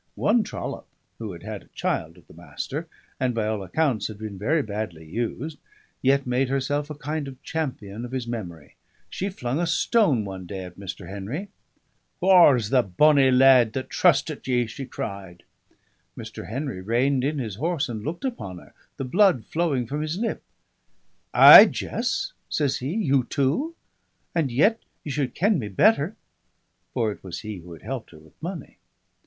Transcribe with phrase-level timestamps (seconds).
[0.15, 0.87] One trollop,
[1.19, 2.87] who had had a child to the Master,
[3.19, 5.59] and by all accounts been very badly used,
[6.01, 8.77] yet made herself a kind of champion of his memory.
[9.11, 11.07] She flung a stone one day at Mr.
[11.07, 11.49] Henry.
[12.19, 15.43] "Whaur's the bonny lad that trustit ye?" she cried.
[16.17, 16.49] Mr.
[16.49, 20.41] Henry reined in his horse and looked upon her, the blood flowing from his lip.
[21.31, 22.91] "Ay, Jess?" says he.
[22.95, 23.75] "You too?
[24.33, 26.15] And yet ye should ken me better."
[26.95, 28.79] For it was he who had helped her with money.